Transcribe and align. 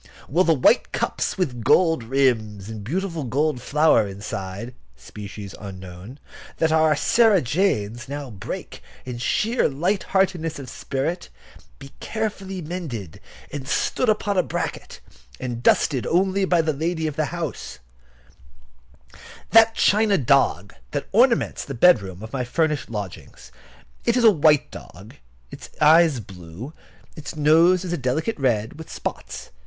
Will 0.27 0.43
the 0.43 0.55
white 0.55 0.91
cups 0.91 1.37
with 1.37 1.49
the 1.49 1.55
gold 1.63 2.01
rim 2.03 2.39
and 2.39 2.61
the 2.61 2.73
beautiful 2.79 3.23
gold 3.23 3.61
flower 3.61 4.07
inside 4.07 4.73
(species 4.95 5.53
unknown), 5.59 6.17
that 6.57 6.71
our 6.71 6.95
Sarah 6.95 7.39
Janes 7.39 8.09
now 8.09 8.31
break 8.31 8.81
in 9.05 9.19
sheer 9.19 9.69
light 9.69 10.01
heartedness 10.05 10.57
of 10.57 10.71
spirit, 10.71 11.29
be 11.77 11.91
carefully 11.99 12.63
mended, 12.63 13.21
and 13.53 13.67
stood 13.67 14.09
upon 14.09 14.39
a 14.39 14.41
bracket, 14.41 15.01
and 15.39 15.61
dusted 15.61 16.07
only 16.07 16.45
by 16.45 16.63
the 16.63 16.73
lady 16.73 17.05
of 17.05 17.15
the 17.15 17.25
house? 17.25 17.77
[Picture: 19.11 19.21
China 19.21 19.21
dog] 19.21 19.53
That 19.53 19.75
china 19.75 20.17
dog 20.17 20.73
that 20.97 21.07
ornaments 21.11 21.63
the 21.63 21.75
bedroom 21.75 22.23
of 22.23 22.33
my 22.33 22.43
furnished 22.43 22.89
lodgings. 22.89 23.51
It 24.05 24.17
is 24.17 24.23
a 24.23 24.31
white 24.31 24.71
dog. 24.71 25.13
Its 25.51 25.69
eyes 25.79 26.19
blue. 26.19 26.73
Its 27.15 27.35
nose 27.35 27.85
is 27.85 27.93
a 27.93 27.97
delicate 27.97 28.39
red, 28.39 28.79
with 28.79 28.91
spots. 28.91 29.51